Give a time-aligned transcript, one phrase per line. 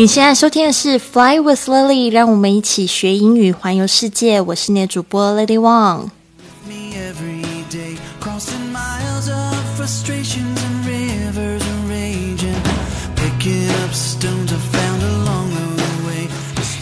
[0.00, 4.40] 你现在收听的是《Fly with Lily》，让我们一起学英语，环游世界。
[4.40, 6.08] 我是你的主播 Lily Wang。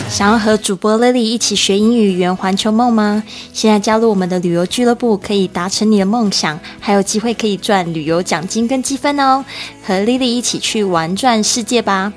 [0.09, 3.25] 想要和主播 Lily 一起学英语，圆环球梦吗？
[3.53, 9.45] 现在加入我们的旅游俱乐部，可以达成你的梦想，还有机会可以赚旅游奖金跟积分哦！
[9.85, 12.13] 和 Lily 一起去玩转世界吧！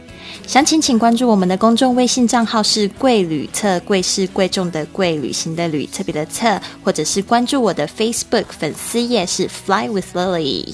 [0.48, 10.74] 详情请关注我们的公众微信账号是“贵旅特”，贵是贵重的贵，旅行的旅，特别的特，或者是关注我的 Facebook 粉丝页是 Fly with Lily”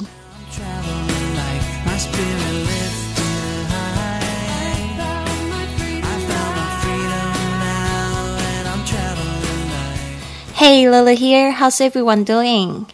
[10.55, 11.51] Hey, Lily here.
[11.51, 12.87] How's everyone doing?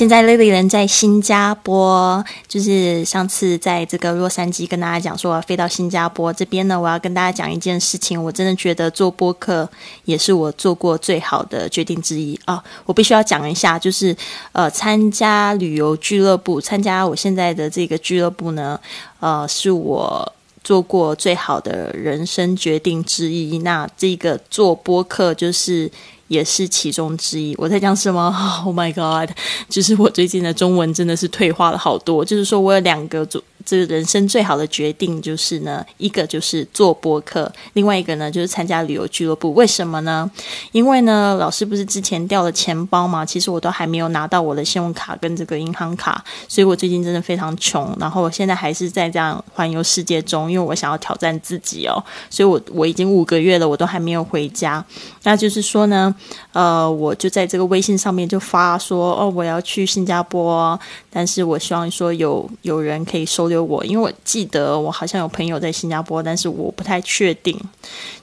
[0.00, 9.68] 现在 Lily 人在新加坡，就是上次在这个洛杉矶跟大家讲说我要飞到新加坡这边呢，我要跟大家讲一件事情，我真的觉得做播客
[10.06, 12.64] 也是我做过最好的决定之一啊！
[12.86, 14.16] 我必须要讲一下，就是
[14.52, 18.80] 呃，参加旅游俱乐部，参加我现在的这个俱乐部呢，
[19.18, 20.32] 呃，是我。
[20.62, 25.90] 做过最好的人生决定之一，那这个做播客就是
[26.30, 27.52] 也是其中之一。
[27.58, 28.30] 我在讲什么？
[28.64, 29.28] Oh my god！
[29.68, 32.24] 就是我最近的中文真的是退化了好多。
[32.24, 33.26] 就是说我有两个
[33.70, 39.54] 这个人生最好的决定，就是呢，一个就是做播客，另外一个呢就是参加旅游俱乐部。
[39.54, 40.28] 为什么呢？
[40.72, 47.96] 因为呢，老师不是之前掉了钱包嘛，其实我都还没有拿到我的信用卡跟这个银行卡，所以我最近真的非常穷。
[48.00, 54.84] 然后我现在还是在这样环游世界中，因为我想要挑战自己哦，所以我我已经五个月了，我都还没有回家。
[55.22, 56.12] 那就是说呢，
[56.52, 60.78] 呃，我就在这个微信上面就发说，哦，我要去新加坡，
[61.08, 67.58] 但是我希望说有有人可以收留我，因为我记得我好像有朋友在新加坡，但是我不太确定，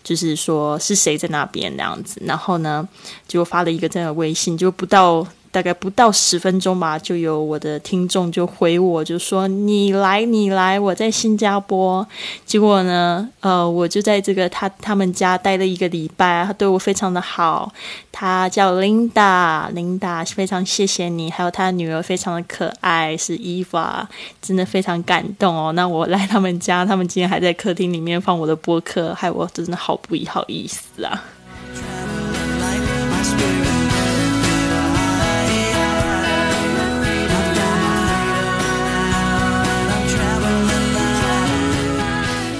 [0.03, 2.21] 就是说是谁在那边那样子。
[2.25, 2.87] 然后呢，
[3.27, 5.25] 就发了一个这样的微信，就不到。
[5.51, 12.07] 大概不到十分钟吧，就有我的听众就回我，就说你来，你来，我在新加坡。
[12.45, 17.71] 结果呢，呃，我就在这个他他们家待了一个礼拜，他对我非常的好。
[18.11, 24.07] 他叫 Linda，Linda 非常谢谢你，还有他女儿非常的可爱，是 Eva，
[24.41, 25.71] 真的非常感动哦。
[25.73, 31.23] 那我来他们家，他们今天还在客厅里面放我的播客，害我真的好不好意思啊。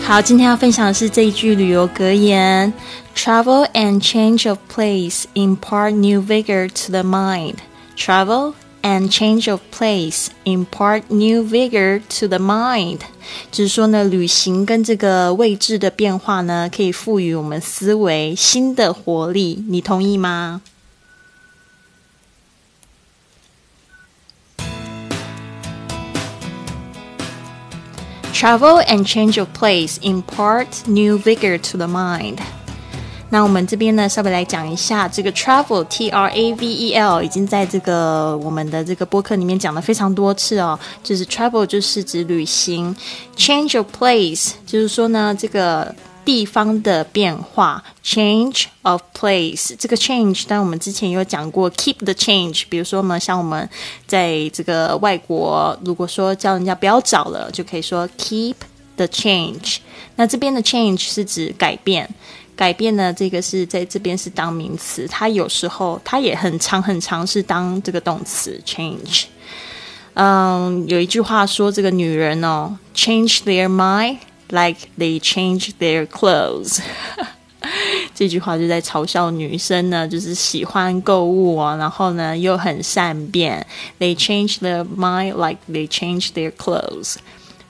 [0.08, 2.72] 好，今天要分享的是这一句旅游格言
[3.14, 7.56] ：Travel and change of place impart new vigor to the mind.
[7.98, 13.00] Travel and change of place impart new vigor to the mind.
[13.52, 19.66] 就是说呢，旅行跟这个位置的变化呢，可以赋予我们思维新的活力。
[19.68, 20.62] 你同意吗？
[28.37, 32.39] Travel and change of place impart new vigor to the mind.
[33.29, 40.79] 那我们这边呢，稍微来讲一下这个 travel T R A V E L，已经在这个我们的这个播客里面讲了非常多次哦。
[41.03, 42.95] 就是 travel 就是指旅行，
[43.37, 45.95] change of place 就是说呢，这个
[46.28, 53.70] 地方的变化，change of place 这个 change，但我们之前有讲过 keep the change，比如说呢，像我们
[54.06, 58.56] 在这个外国，如果说叫人家不要找了，就可以说 keep
[58.98, 59.78] the change。
[60.18, 62.10] 那这边的 change 是指改变。
[62.58, 69.24] 改变呢，这个是在这边是当名词，它有时候它也很长很长是当这个动词 change。
[70.16, 74.18] 嗯，有一句话说，这个女人哦，change their mind
[74.49, 76.81] like they change their clothes
[78.15, 83.65] 。这句话就在嘲笑女生呢，就是喜欢购物哦，然后呢又很善变。
[83.99, 87.17] They change their mind like they change their clothes。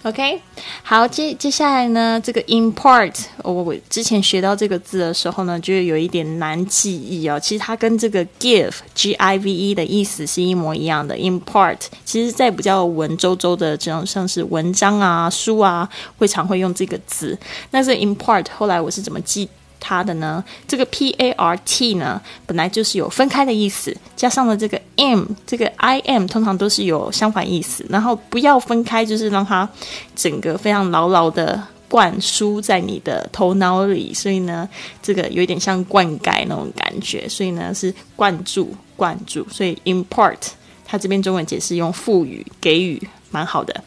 [0.03, 0.39] OK，
[0.83, 3.13] 好，接接下来呢，这个 import，
[3.43, 7.37] 我、我之前学到这个字的时候呢，就有一点难记忆哦。
[7.39, 11.17] 其实它跟这个 give，G I V E 的意思是一模一样的。
[11.17, 17.37] import，其实在比较文绉绉的这种像是文章啊、书啊，会常会用这个字。
[17.71, 19.49] 那这 import 后来我是怎么记？
[19.79, 29.67] 它的呢，这个 P A R T 呢，本来就是有分开的意思，加上了这个 M，这个 I M 通常都是有相反意思，然后不要分开，就是让它
[30.15, 34.67] 整个非常牢牢的灌输在你的头脑里，所以呢，
[35.01, 40.37] 这个有一点像灌溉那种感觉，所以呢是灌注、灌注，所以 import
[40.85, 43.01] 它这边中文解释用赋予、给予，
[43.31, 43.83] 蛮好的。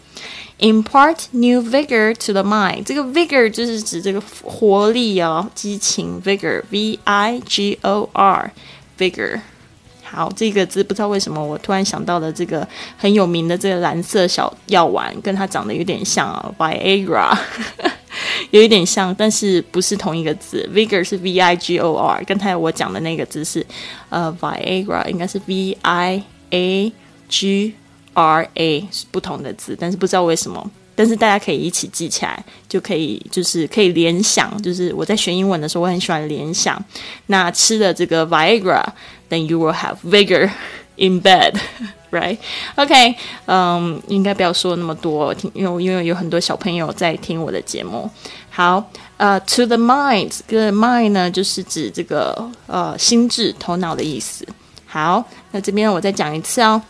[0.59, 2.85] Impart new vigor to the mind。
[2.85, 8.51] 这个 vigor 就是指这个活力哦，激情 vigor，v i g o r
[8.99, 9.41] vigor。
[10.03, 12.67] 好，这个字不知道为什么我突然想到了这个
[12.97, 17.33] 很有名的这个蓝色小药丸，跟它长得有点像啊，Viagra，
[18.51, 20.69] 有一点像，但是不是同一个字。
[20.75, 23.65] Vigor 是 V I G O R，刚才我讲的那个字是
[24.09, 26.93] 呃 Viagra，应该是 V I A
[27.29, 27.75] G
[28.15, 30.71] R A，是不同的字，但是不知道为什么。
[30.97, 36.83] 但是大家可以一起记起来，就可以就是可以联想，就是我在学英文的时候，我很喜欢联想。
[37.27, 40.51] 那吃了这个 Viagra，then you will have vigor
[40.97, 43.15] in bed，right？OK，
[43.47, 48.11] 嗯，应该不要说那么多，因为因为有很多小朋友在听我的节目。
[48.51, 48.85] 好，
[49.17, 54.47] 呃，to the mind，这个 mind 呢，就是指这个呃心智、头脑的意思。
[54.85, 56.83] 好，那这边我再讲一次哦。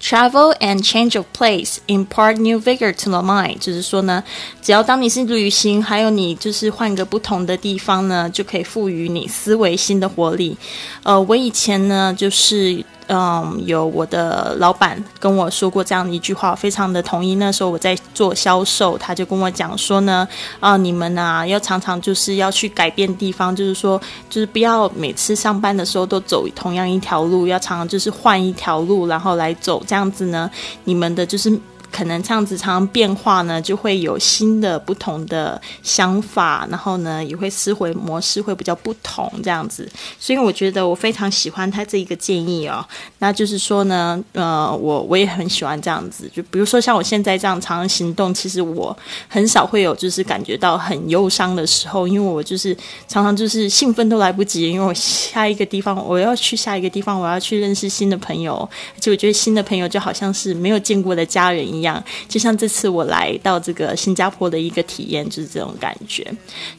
[0.00, 4.22] Travel and change of place impart new vigor to the mind，就是说呢，
[4.62, 10.56] 只要当你是旅行，还有你就是换个不同的地方呢，就可以赋予你思维新的活力。
[11.02, 12.84] 呃，我以前呢，就是。
[13.08, 17.34] 嗯，有我的老板跟我说过这样的一句话，非常的同意。
[17.34, 20.26] 那时候我在做销售，他就跟我讲说呢，
[20.60, 30.50] 啊，你们啊要常常就是要去改变地方，就是说，就是不要每次上班的时候都走同样一条路，要常常就是换一条路，然后来走，这样子呢，
[30.84, 31.60] 你们的就是。
[31.94, 39.88] 可能这样子常常变化呢，就会有新的不同的想法，然后呢，也会思维模式会比较不同这样子。
[40.18, 42.84] 所以我觉得我非常喜欢他这一个建议哦。
[43.20, 46.28] 那就是说呢，呃，我我也很喜欢这样子。
[46.34, 48.96] 就比如说像我现在这样常常行动，其实我
[49.28, 52.76] 很少会有就是感觉到很忧伤的时候，因为我就是
[53.06, 61.83] 常常就是兴奋都来不及，因为我下一个地方我要去下一个地方，我要去认识新的朋友，而且我觉得新的朋友就好像是没有见过的家人一样。
[61.83, 66.25] 样，就像这次我来到这个新加坡的一个体验，就是这种感觉。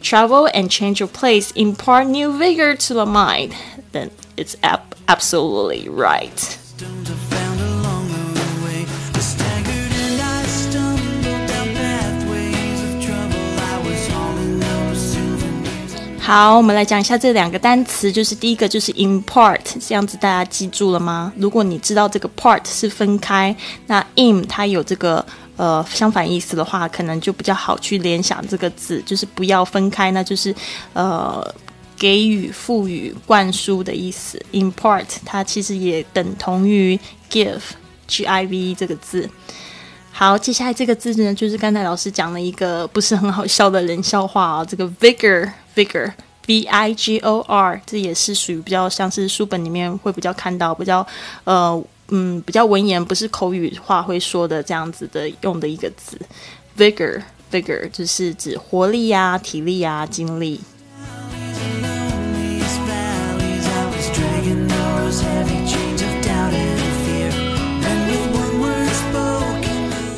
[0.02, 3.52] Travel and change your place impart new vigor to the mind.
[3.92, 6.30] Then it's ab- absolutely right.
[16.25, 21.31] 好，我们来讲一下这两个单词，就是第一个就是 import，这样子大家记住了吗？
[21.37, 23.55] 如果你知道这个 part 是分开，
[23.85, 25.23] 那 in 它有这个
[25.55, 30.51] 呃相反意思的话，可能就比较好去联想这个字，就是不要分开，那就是
[30.93, 31.47] 呃
[31.95, 34.43] 给予、赋予、灌输的意思。
[34.51, 36.99] import 它其实也等同于
[37.29, 39.29] give，g i v 这个字。
[40.11, 45.51] 好，接下来这个字呢，就是刚才老师讲了一个不是很好笑的人笑话啊，这个 vigor。
[45.75, 51.05] Vigor，V I G O R，这也是属于比较像是书本里面会比较看到比较
[51.43, 56.19] 呃嗯比较文言，不是口语话会说的这样子的用的一个字。
[56.77, 60.59] Vigor，Vigor 就是指活力呀、体力呀、精力。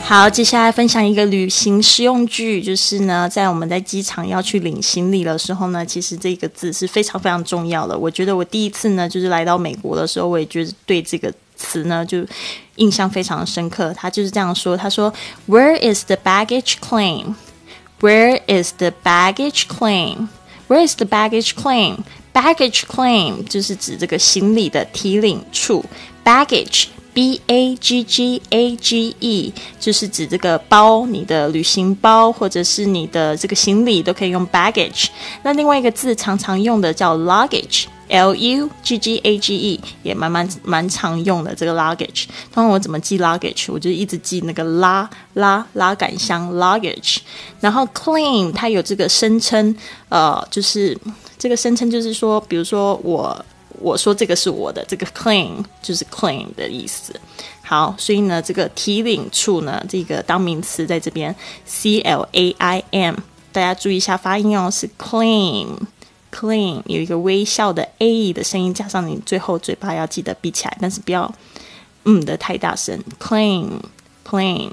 [0.08, 8.00] 好，接下来分享一个旅行实用句，就是呢，在我们在机场要去领行李的时候呢，其实这个字是非常非常重要的。
[8.00, 12.26] 我觉得我第一次呢，就是来到美国的时候，我也觉得对这个词呢就
[12.78, 13.94] 印象非常深刻。
[13.98, 15.14] 他就是这样说：“他说
[15.50, 17.36] ，Where is the baggage claim?
[18.00, 20.30] Where is the baggage claim?
[20.70, 21.98] Where is the baggage claim?
[22.34, 25.84] Baggage claim 就是指这个行李的提领处
[26.24, 26.86] ，baggage。”
[27.18, 35.08] B A G G A G E 就是指这个包，你的旅行包或者是你的这个行李都可以用 baggage。
[35.42, 42.26] 那另外一个字常常用的叫 luggage，L U G G A G E 也蛮蛮蛮常用的这个 luggage。
[42.54, 43.74] 通常我怎么记 luggage？
[43.74, 47.18] 我就一直记那个拉拉拉杆箱 luggage。
[47.60, 49.76] 然后 claim 它有这个声称，
[50.10, 50.96] 呃，就是
[51.40, 53.44] 这个声称就是说，比如说我。
[53.80, 57.14] 我说这个是我的，这个 claim 就是 claim 的意思。
[57.62, 63.16] 好，所以呢，这个提领处呢，这个当名词在这边，c l a i m，
[63.52, 71.34] 大家注意一下发音哦，是 claim，claim 有一个微笑的 a 的声音，加上你最后嘴巴要记得闭起来，但是不要
[72.06, 74.72] 嗯的太大声，claim，claim。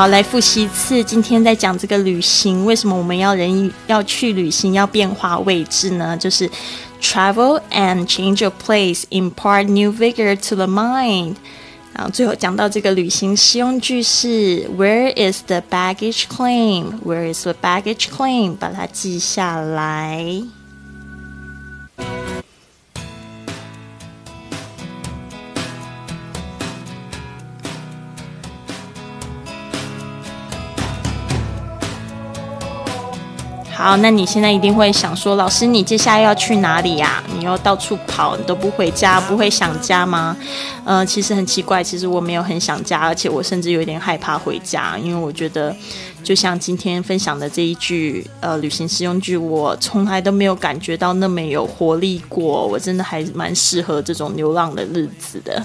[0.00, 1.04] 好，来复习一次。
[1.04, 6.16] 今天在讲这个旅行，为什么我们要人要去旅行，要变化位置呢？
[6.16, 6.50] 就是
[7.02, 11.34] travel and change your place impart new vigor to the mind。
[11.92, 16.98] 然后最后讲到这个旅行实用句是 Where is the baggage claim?
[17.04, 18.56] Where is the baggage claim?
[18.56, 20.42] 把它记下来。
[33.82, 37.22] 好，那你现在一定会想说，老师，你接下来要去哪里呀？
[37.34, 40.36] 你又到处跑，你都不回家，不会想家吗？
[40.84, 45.74] 呃，其实很奇怪，其实我没有很想家，而且我甚至有点害怕回家，因为我觉得。
[46.22, 52.66] 就像今天分享的这一句呃旅行实用句，我从来都没有感觉到那么有活力过。
[52.66, 55.60] 我真的还蛮适合这种流浪的日子的。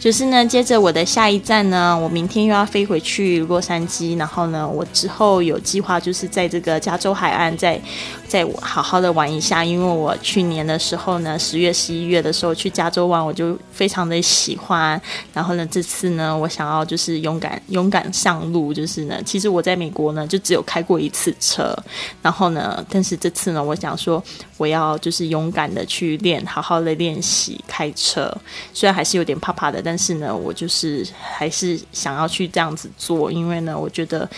[0.00, 7.80] 就是呢，接着我的下一站呢，我明天又要飞回去洛杉矶，然后呢，我之后有计划就是在这个加州海岸再
[8.26, 9.64] 再好好的玩一下。
[9.64, 15.00] 因为我去年的时候呢，十月、十一月的时候去加州玩，我就非常的喜欢。
[15.32, 19.91] 然后呢，这次呢，我想要就是勇敢勇敢上路，就是呢，其实我在美。
[19.92, 21.72] 国呢，就只有开过一次车，
[22.20, 24.22] 然后呢，但是这次呢，我想说，
[24.56, 28.32] 我要就是勇敢的去练，好好的练习开车。
[28.72, 34.28] 虽然还是有点怕怕的，但是呢，我就是还是想要去这样子做，因为呢，我觉得，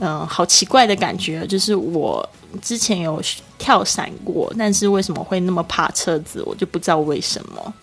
[0.00, 2.28] 嗯，好奇怪的感觉，就是我
[2.60, 3.22] 之前有
[3.58, 7.74] 跳伞过，但是为什么会那么怕车子，我就不知道为什么。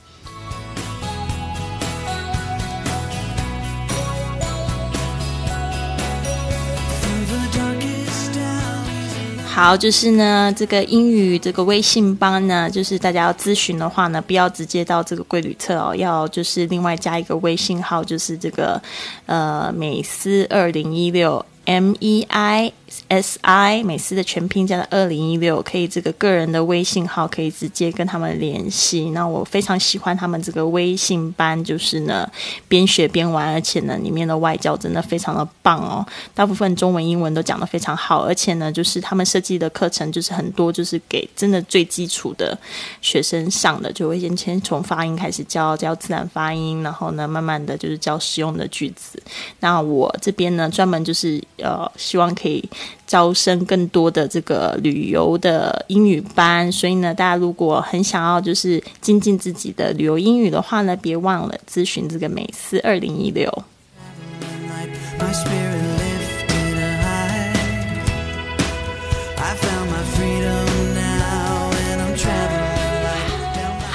[9.54, 18.82] 好，就是呢，这个英语这个微信班呢，就是大家要咨询的话呢，不要直接到这个贵旅册哦，要就是另外加一个微信号，就是这个
[19.28, 22.74] 呃美思二零一六 M E I。
[23.08, 29.10] S I 美思的全拼加的二零一六，可以这个个人的微信号可以直接跟他们联系。
[29.12, 32.30] 那我非常喜欢他们这个微信班，就是呢
[32.68, 42.58] 边学边玩，而且呢里面的外教真的非常的棒哦，大部分中文英文都讲得非常好，而且呢就是他们设计的课程就是很多就是给真的最基础的
[43.02, 49.22] 学生上的，就会先先从发音开始教教自然发音，然后呢慢慢的就是教实用的句子。
[49.60, 52.64] 那我这边呢专门就是呃希望可以。
[53.06, 63.52] 招生更多的这个旅游的英语班，所以呢，大家如果很想要就是精进自己的旅游英语的话呢，别忘了咨询这个美思二零一六。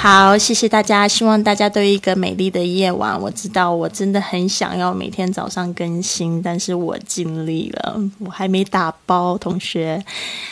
[0.01, 3.19] 好，谢谢大家，希望大家都有一个美丽的夜晚。
[3.19, 10.01] 我知道我真的很想要每天早上更新，但是我尽力了，我还没打包，同学。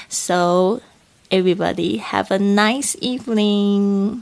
[0.10, 0.82] So
[1.30, 4.20] everybody have a nice evening.